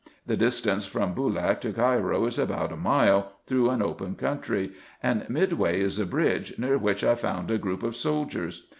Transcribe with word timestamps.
The 0.25 0.35
distance 0.35 0.85
from 0.87 1.13
Boolak 1.13 1.61
to 1.61 1.71
Cairo 1.71 2.25
is 2.25 2.39
about 2.39 2.71
a 2.71 2.75
mile, 2.75 3.33
through 3.45 3.69
an 3.69 3.83
open 3.83 4.15
country; 4.15 4.71
and 5.03 5.29
midway 5.29 5.79
is 5.79 5.99
a 5.99 6.07
bridge, 6.07 6.57
near 6.57 6.79
which 6.79 7.03
I 7.03 7.13
found 7.13 7.51
a 7.51 7.59
group 7.59 7.83
of 7.83 7.95
soldiers. 7.95 8.65